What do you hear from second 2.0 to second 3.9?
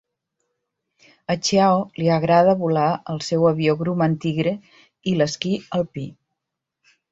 li agrada volar el seu avió